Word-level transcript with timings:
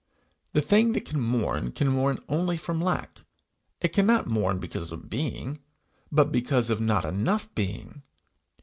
The 0.53 0.63
thing 0.63 0.93
that 0.93 1.05
can 1.05 1.19
mourn 1.21 1.71
can 1.73 1.89
mourn 1.89 2.17
only 2.27 2.57
from 2.57 2.81
lack; 2.81 3.19
it 3.81 3.93
cannot 3.93 4.25
mourn 4.25 4.57
because 4.57 4.91
of 4.91 5.11
being, 5.11 5.59
but 6.11 6.31
because 6.31 6.71
of 6.71 6.81
not 6.81 7.05
enough 7.05 7.53
being. 7.53 8.01